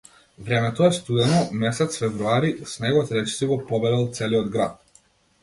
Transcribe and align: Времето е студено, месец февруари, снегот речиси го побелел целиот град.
Времето 0.45 0.83
е 0.85 0.91
студено, 0.95 1.41
месец 1.65 1.97
февруари, 2.05 2.49
снегот 2.73 3.11
речиси 3.19 3.51
го 3.53 3.61
побелел 3.69 4.09
целиот 4.19 4.49
град. 4.57 4.83